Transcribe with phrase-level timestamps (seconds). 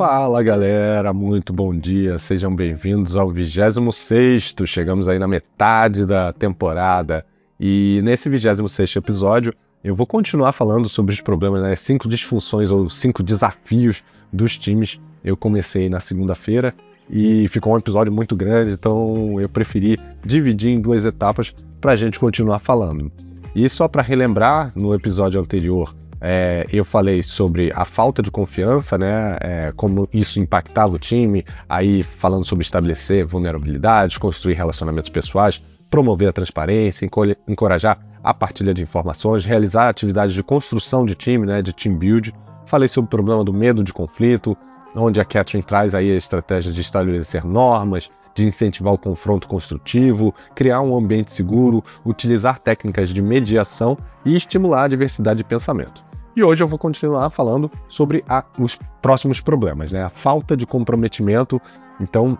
[0.00, 4.54] Fala galera, muito bom dia, sejam bem-vindos ao 26.
[4.64, 7.22] Chegamos aí na metade da temporada
[7.60, 11.76] e nesse 26 episódio eu vou continuar falando sobre os problemas, né?
[11.76, 14.02] Cinco disfunções ou cinco desafios
[14.32, 14.98] dos times.
[15.22, 16.74] Eu comecei na segunda-feira
[17.10, 21.96] e ficou um episódio muito grande, então eu preferi dividir em duas etapas para a
[21.96, 23.12] gente continuar falando.
[23.54, 28.98] E só para relembrar, no episódio anterior é, eu falei sobre a falta de confiança,
[28.98, 29.38] né?
[29.40, 36.28] É, como isso impactava o time, aí falando sobre estabelecer vulnerabilidades, construir relacionamentos pessoais, promover
[36.28, 37.08] a transparência,
[37.48, 41.62] encorajar a partilha de informações, realizar atividades de construção de time, né?
[41.62, 42.34] De team build.
[42.66, 44.56] Falei sobre o problema do medo de conflito,
[44.94, 50.34] onde a Catherine traz aí a estratégia de estabelecer normas, de incentivar o confronto construtivo,
[50.54, 56.09] criar um ambiente seguro, utilizar técnicas de mediação e estimular a diversidade de pensamento.
[56.34, 60.02] E hoje eu vou continuar falando sobre a, os próximos problemas, né?
[60.02, 61.60] A falta de comprometimento.
[62.00, 62.38] Então,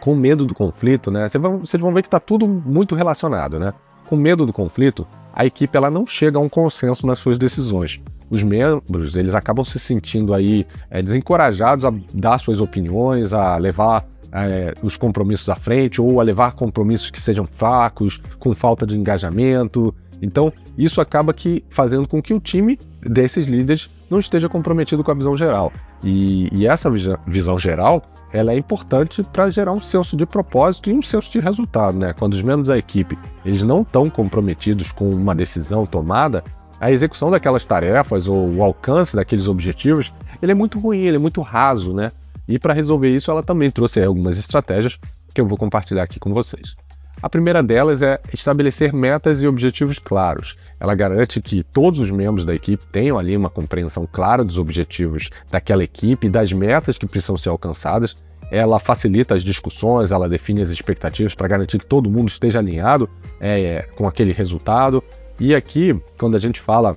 [0.00, 1.28] com medo do conflito, né?
[1.28, 3.72] Vocês vão, vocês vão ver que está tudo muito relacionado, né?
[4.06, 8.00] Com medo do conflito, a equipe ela não chega a um consenso nas suas decisões.
[8.28, 14.06] Os membros eles acabam se sentindo aí é, desencorajados a dar suas opiniões, a levar
[14.30, 18.98] é, os compromissos à frente ou a levar compromissos que sejam fracos, com falta de
[18.98, 19.94] engajamento.
[20.20, 25.10] Então, isso acaba que fazendo com que o time desses líderes não esteja comprometido com
[25.10, 25.72] a visão geral.
[26.02, 26.90] E, e essa
[27.26, 31.38] visão geral ela é importante para gerar um senso de propósito e um senso de
[31.38, 31.96] resultado.
[31.96, 32.12] Né?
[32.12, 36.42] Quando os membros da equipe eles não estão comprometidos com uma decisão tomada,
[36.80, 41.20] a execução daquelas tarefas ou o alcance daqueles objetivos ele é muito ruim, ele é
[41.20, 41.94] muito raso.
[41.94, 42.10] Né?
[42.46, 44.98] E para resolver isso, ela também trouxe algumas estratégias
[45.32, 46.76] que eu vou compartilhar aqui com vocês.
[47.24, 50.58] A primeira delas é estabelecer metas e objetivos claros.
[50.78, 55.30] Ela garante que todos os membros da equipe tenham ali uma compreensão clara dos objetivos
[55.50, 58.14] daquela equipe e das metas que precisam ser alcançadas.
[58.50, 63.08] Ela facilita as discussões, ela define as expectativas para garantir que todo mundo esteja alinhado
[63.40, 65.02] é, com aquele resultado.
[65.40, 66.94] E aqui, quando a gente fala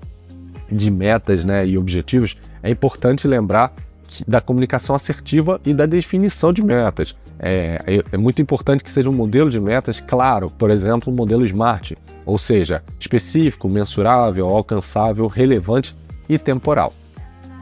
[0.70, 3.74] de metas né, e objetivos, é importante lembrar
[4.28, 7.16] da comunicação assertiva e da definição de metas.
[7.40, 11.16] É, é, é, muito importante que seja um modelo de metas claro, por exemplo, um
[11.16, 11.94] modelo SMART,
[12.26, 15.96] ou seja, específico, mensurável, alcançável, relevante
[16.28, 16.94] e temporal.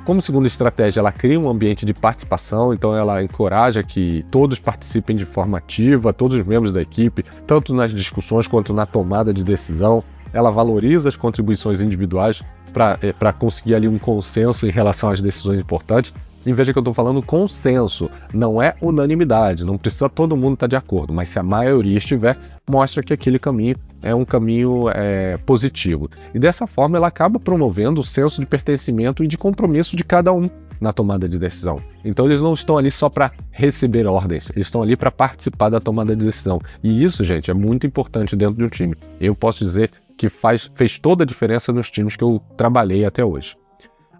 [0.05, 5.15] Como segunda estratégia, ela cria um ambiente de participação, então ela encoraja que todos participem
[5.15, 9.43] de forma ativa, todos os membros da equipe, tanto nas discussões quanto na tomada de
[9.43, 10.03] decisão.
[10.31, 15.59] Ela valoriza as contribuições individuais para é, conseguir ali um consenso em relação às decisões
[15.59, 16.13] importantes
[16.45, 20.67] e veja que eu estou falando consenso, não é unanimidade, não precisa todo mundo estar
[20.67, 22.37] tá de acordo, mas se a maioria estiver,
[22.69, 26.09] mostra que aquele caminho é um caminho é, positivo.
[26.33, 30.31] E dessa forma ela acaba promovendo o senso de pertencimento e de compromisso de cada
[30.31, 30.47] um
[30.79, 31.81] na tomada de decisão.
[32.03, 35.79] Então eles não estão ali só para receber ordens, eles estão ali para participar da
[35.79, 36.61] tomada de decisão.
[36.83, 38.95] E isso, gente, é muito importante dentro de um time.
[39.19, 43.23] Eu posso dizer que faz, fez toda a diferença nos times que eu trabalhei até
[43.23, 43.57] hoje.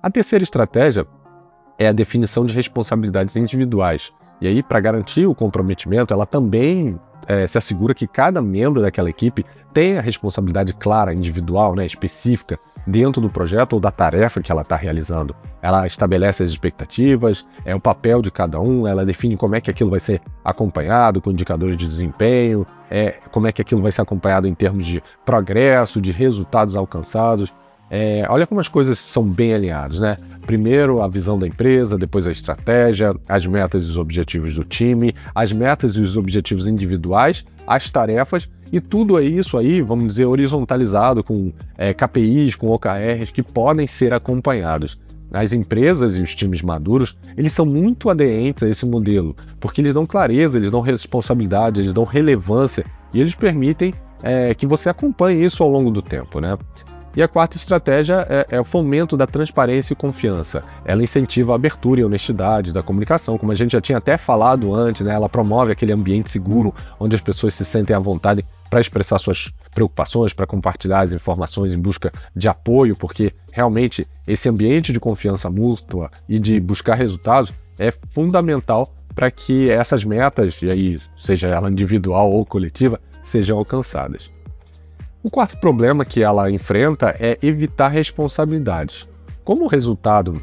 [0.02, 1.06] A terceira estratégia
[1.78, 4.14] é a definição de responsabilidades individuais.
[4.42, 9.10] E aí, para garantir o comprometimento, ela também é, se assegura que cada membro daquela
[9.10, 14.52] equipe tenha a responsabilidade clara, individual, né, específica, dentro do projeto ou da tarefa que
[14.52, 15.36] ela está realizando.
[15.62, 19.72] Ela estabelece as expectativas, é o papel de cada um, ela define como é que
[19.72, 24.02] aquilo vai ser acompanhado, com indicadores de desempenho, é, como é que aquilo vai ser
[24.02, 27.52] acompanhado em termos de progresso, de resultados alcançados.
[27.90, 30.18] É, olha como as coisas são bem alinhadas, né?
[30.46, 35.14] Primeiro a visão da empresa, depois a estratégia, as metas e os objetivos do time,
[35.34, 41.24] as metas e os objetivos individuais, as tarefas e tudo isso aí, vamos dizer, horizontalizado
[41.24, 45.00] com é, KPIs, com OKRs que podem ser acompanhados.
[45.32, 49.94] As empresas e os times maduros, eles são muito aderentes a esse modelo, porque eles
[49.94, 55.44] dão clareza, eles dão responsabilidade, eles dão relevância e eles permitem é, que você acompanhe
[55.44, 56.58] isso ao longo do tempo, né?
[57.16, 60.62] E a quarta estratégia é, é, o fomento da transparência e confiança.
[60.84, 64.76] Ela incentiva a abertura e honestidade da comunicação, como a gente já tinha até falado
[64.76, 65.14] antes, né?
[65.14, 69.54] ela promove aquele ambiente seguro onde as pessoas se sentem à vontade para expressar suas
[69.74, 75.50] preocupações, para compartilhar as informações em busca de apoio, porque realmente esse ambiente de confiança
[75.50, 81.72] mútua e de buscar resultados é fundamental para que essas metas, e aí seja ela
[81.72, 84.35] individual ou coletiva, sejam alcançadas.
[85.26, 89.10] O quarto problema que ela enfrenta é evitar responsabilidades.
[89.44, 90.40] Como resultado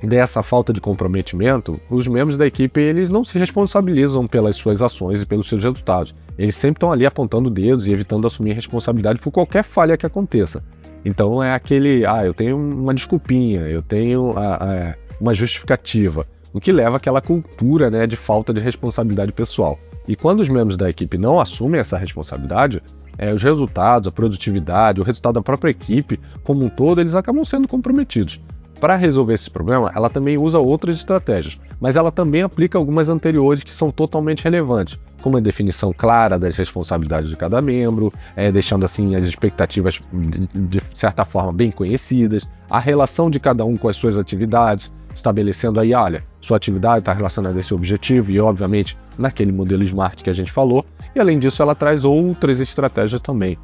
[0.00, 5.20] dessa falta de comprometimento, os membros da equipe eles não se responsabilizam pelas suas ações
[5.20, 6.14] e pelos seus resultados.
[6.38, 10.62] Eles sempre estão ali apontando dedos e evitando assumir responsabilidade por qualquer falha que aconteça.
[11.04, 16.24] Então é aquele, ah, eu tenho uma desculpinha, eu tenho a, a, uma justificativa.
[16.52, 19.80] o que leva àquela cultura né, de falta de responsabilidade pessoal.
[20.06, 22.80] E quando os membros da equipe não assumem essa responsabilidade,
[23.18, 27.44] é, os resultados, a produtividade, o resultado da própria equipe como um todo, eles acabam
[27.44, 28.40] sendo comprometidos.
[28.82, 33.62] Para resolver esse problema, ela também usa outras estratégias, mas ela também aplica algumas anteriores
[33.62, 38.84] que são totalmente relevantes, como a definição clara das responsabilidades de cada membro, é, deixando
[38.84, 43.88] assim as expectativas de, de certa forma bem conhecidas, a relação de cada um com
[43.88, 44.90] as suas atividades,
[45.22, 50.22] estabelecendo aí, olha, sua atividade está relacionada a esse objetivo e, obviamente, naquele modelo SMART
[50.22, 50.84] que a gente falou.
[51.14, 53.56] E além disso, ela traz outras estratégias também,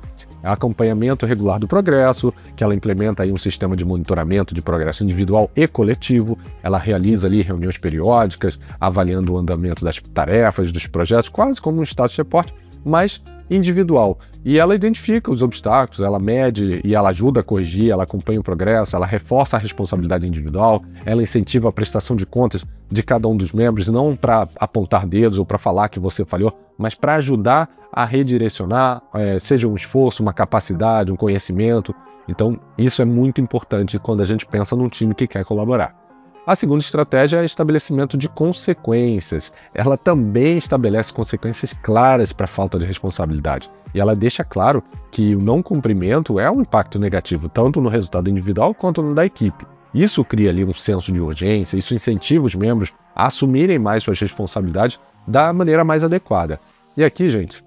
[0.42, 5.50] acompanhamento regular do progresso, que ela implementa aí um sistema de monitoramento de progresso individual
[5.56, 6.38] e coletivo.
[6.62, 11.82] Ela realiza ali reuniões periódicas, avaliando o andamento das tarefas, dos projetos, quase como um
[11.82, 12.52] status report,
[12.84, 13.20] mas
[13.50, 14.18] individual.
[14.44, 18.42] E ela identifica os obstáculos, ela mede e ela ajuda a corrigir, ela acompanha o
[18.42, 23.36] progresso, ela reforça a responsabilidade individual, ela incentiva a prestação de contas de cada um
[23.36, 27.68] dos membros, não para apontar dedos ou para falar que você falhou, mas para ajudar
[27.92, 31.94] a redirecionar, é, seja um esforço, uma capacidade, um conhecimento.
[32.28, 36.07] Então, isso é muito importante quando a gente pensa num time que quer colaborar.
[36.48, 39.52] A segunda estratégia é estabelecimento de consequências.
[39.74, 43.70] Ela também estabelece consequências claras para a falta de responsabilidade.
[43.92, 48.30] E ela deixa claro que o não cumprimento é um impacto negativo tanto no resultado
[48.30, 49.66] individual quanto no da equipe.
[49.92, 54.18] Isso cria ali um senso de urgência, isso incentiva os membros a assumirem mais suas
[54.18, 56.58] responsabilidades da maneira mais adequada.
[56.96, 57.62] E aqui, gente,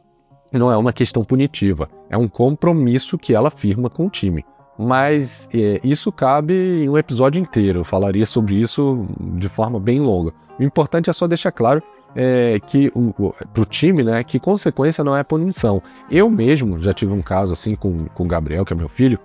[0.51, 4.43] não é uma questão punitiva, é um compromisso que ela firma com o time
[4.81, 7.79] mas é, isso cabe em um episódio inteiro.
[7.79, 10.33] Eu falaria sobre isso de forma bem longa.
[10.59, 11.81] O importante é só deixar claro
[12.15, 12.91] é, que
[13.53, 15.81] para o time, né, que consequência não é punição.
[16.09, 19.19] Eu mesmo já tive um caso assim com, com o Gabriel, que é meu filho,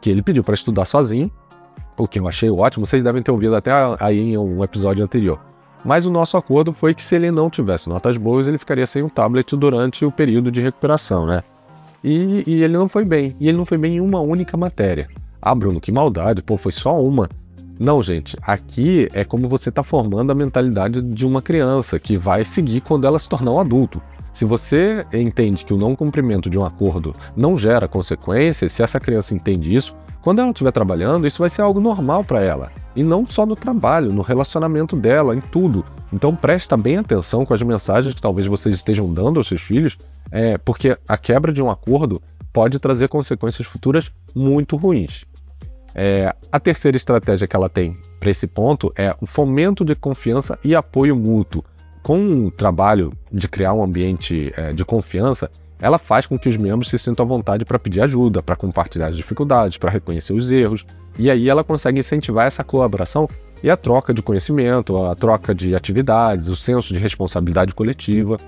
[0.00, 1.30] que ele pediu para estudar sozinho,
[1.96, 2.86] o que eu achei ótimo.
[2.86, 3.70] Vocês devem ter ouvido até
[4.00, 5.38] aí em um episódio anterior.
[5.84, 9.02] Mas o nosso acordo foi que se ele não tivesse notas boas, ele ficaria sem
[9.02, 11.42] um tablet durante o período de recuperação, né?
[12.02, 13.34] E, e, ele não foi bem.
[13.38, 15.08] E ele não foi bem em uma única matéria.
[15.40, 17.28] Ah, Bruno, que maldade, pô, foi só uma.
[17.78, 22.44] Não, gente, aqui é como você está formando a mentalidade de uma criança que vai
[22.44, 24.00] seguir quando ela se tornar um adulto.
[24.32, 29.00] Se você entende que o não cumprimento de um acordo não gera consequências, se essa
[29.00, 32.70] criança entende isso, quando ela estiver trabalhando, isso vai ser algo normal para ela.
[32.94, 35.84] E não só no trabalho, no relacionamento dela, em tudo.
[36.12, 39.96] Então presta bem atenção com as mensagens que talvez vocês estejam dando aos seus filhos
[40.30, 42.20] é, porque a quebra de um acordo
[42.52, 45.24] pode trazer consequências futuras muito ruins.
[45.94, 50.58] É, a terceira estratégia que ela tem para esse ponto é o fomento de confiança
[50.64, 51.62] e apoio mútuo.
[52.02, 56.56] Com o trabalho de criar um ambiente é, de confiança, ela faz com que os
[56.56, 60.50] membros se sintam à vontade para pedir ajuda, para compartilhar as dificuldades, para reconhecer os
[60.50, 60.86] erros,
[61.18, 63.28] e aí ela consegue incentivar essa colaboração
[63.62, 68.38] e a troca de conhecimento, a troca de atividades, o senso de responsabilidade coletiva.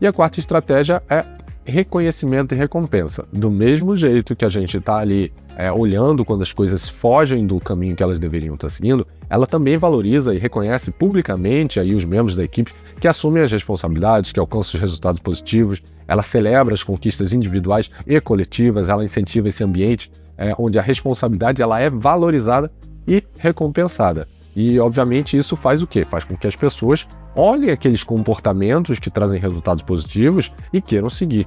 [0.00, 1.24] E a quarta estratégia é
[1.64, 3.26] reconhecimento e recompensa.
[3.32, 7.58] Do mesmo jeito que a gente está ali é, olhando quando as coisas fogem do
[7.60, 12.04] caminho que elas deveriam estar tá seguindo, ela também valoriza e reconhece publicamente aí os
[12.04, 16.82] membros da equipe que assumem as responsabilidades, que alcançam os resultados positivos, ela celebra as
[16.82, 22.72] conquistas individuais e coletivas, ela incentiva esse ambiente é, onde a responsabilidade ela é valorizada
[23.06, 24.26] e recompensada.
[24.56, 26.04] E, obviamente, isso faz o quê?
[26.04, 27.06] Faz com que as pessoas
[27.36, 31.46] olhem aqueles comportamentos que trazem resultados positivos e queiram seguir.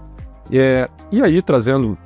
[0.51, 1.97] É, e aí, trazendo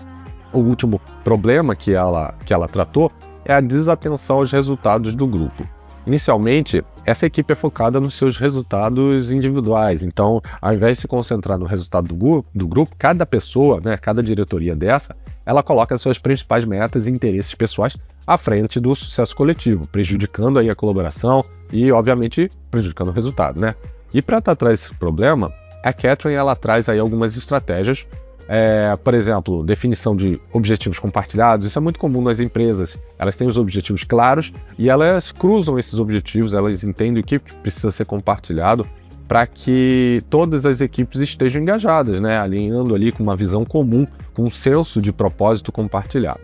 [0.53, 3.11] o último problema que ela, que ela tratou,
[3.45, 5.63] é a desatenção aos resultados do grupo.
[6.07, 10.01] Inicialmente, essa equipe é focada nos seus resultados individuais.
[10.01, 14.23] Então, ao invés de se concentrar no resultado do, do grupo, cada pessoa, né, cada
[14.23, 15.13] diretoria dessa,
[15.45, 20.69] ela coloca suas principais metas e interesses pessoais à frente do sucesso coletivo, prejudicando aí
[20.69, 23.75] a colaboração e, obviamente, prejudicando o resultado, né?
[24.13, 25.51] E para tratar esse problema,
[25.83, 28.07] a Catherine ela traz aí algumas estratégias,
[28.47, 31.67] é, por exemplo, definição de objetivos compartilhados.
[31.67, 32.97] Isso é muito comum nas empresas.
[33.19, 37.91] Elas têm os objetivos claros e elas cruzam esses objetivos, elas entendem o que precisa
[37.91, 38.87] ser compartilhado
[39.27, 42.37] para que todas as equipes estejam engajadas, né?
[42.37, 46.39] alinhando ali com uma visão comum, com um senso de propósito compartilhado.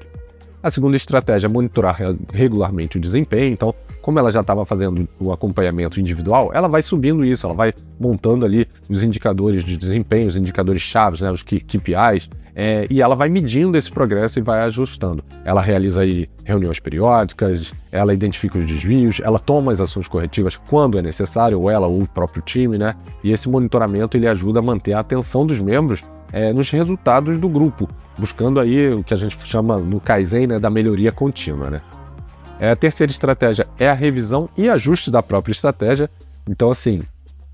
[0.61, 1.97] A segunda estratégia é monitorar
[2.33, 3.53] regularmente o desempenho.
[3.53, 7.73] Então, como ela já estava fazendo o acompanhamento individual, ela vai subindo isso, ela vai
[7.97, 13.15] montando ali os indicadores de desempenho, os indicadores chaves, né, os KPIs, é, e ela
[13.15, 15.23] vai medindo esse progresso e vai ajustando.
[15.45, 20.99] Ela realiza aí reuniões periódicas, ela identifica os desvios, ela toma as ações corretivas quando
[20.99, 22.95] é necessário, ou ela ou o próprio time, né?
[23.23, 27.47] E esse monitoramento ele ajuda a manter a atenção dos membros é, nos resultados do
[27.47, 27.87] grupo,
[28.19, 31.69] buscando aí o que a gente chama no Kaizen né, da melhoria contínua.
[31.69, 31.81] Né?
[32.63, 36.09] É, a terceira estratégia é a revisão e ajuste da própria estratégia.
[36.49, 37.01] Então, assim,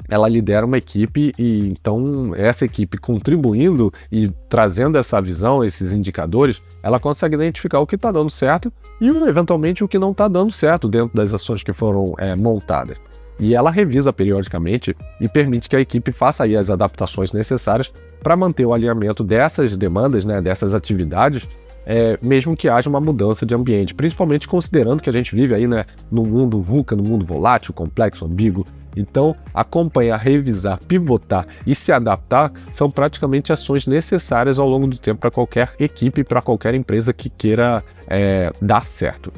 [0.07, 6.61] ela lidera uma equipe e então essa equipe contribuindo e trazendo essa visão, esses indicadores,
[6.83, 10.51] ela consegue identificar o que está dando certo e eventualmente o que não está dando
[10.51, 12.95] certo dentro das ações que foram é, montadas.
[13.39, 18.67] E ela revisa periodicamente e permite que a equipe faça as adaptações necessárias para manter
[18.67, 21.47] o alinhamento dessas demandas, né, dessas atividades
[21.85, 25.67] é, mesmo que haja uma mudança de ambiente, principalmente considerando que a gente vive aí
[25.67, 28.65] né, no mundo VUCA, no mundo volátil, complexo, ambíguo.
[28.95, 35.21] Então, acompanhar, revisar, pivotar e se adaptar são praticamente ações necessárias ao longo do tempo
[35.21, 39.31] para qualquer equipe, para qualquer empresa que queira é, dar certo.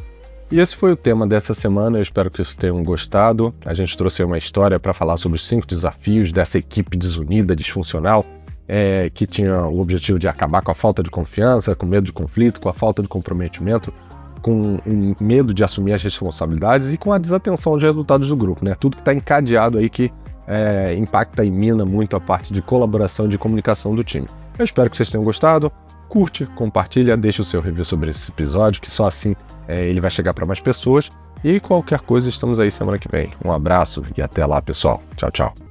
[0.52, 3.56] E esse foi o tema dessa semana, eu espero que vocês tenham gostado.
[3.66, 8.26] A gente trouxe uma história para falar sobre os cinco desafios dessa equipe desunida, disfuncional,
[8.68, 12.14] é, que tinha o objetivo de acabar com a falta de confiança, com medo de
[12.14, 13.94] conflito, com a falta de comprometimento,
[14.42, 18.66] com um medo de assumir as responsabilidades e com a desatenção aos resultados do grupo,
[18.66, 18.76] né?
[18.76, 20.12] Tudo que está encadeado aí que
[20.48, 24.28] é, impacta e mina muito a parte de colaboração e de comunicação do time.
[24.58, 25.72] Eu espero que vocês tenham gostado.
[26.10, 29.34] Curte, compartilha, deixa o seu review sobre esse episódio, que só assim
[29.68, 31.10] é, ele vai chegar para mais pessoas.
[31.44, 33.32] E qualquer coisa, estamos aí semana que vem.
[33.44, 35.02] Um abraço e até lá, pessoal.
[35.16, 35.71] Tchau, tchau.